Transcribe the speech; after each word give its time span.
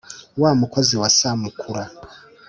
wa 0.41 0.51
mukozi 0.59 0.95
wa 1.01 1.09
samukuru 1.17 1.83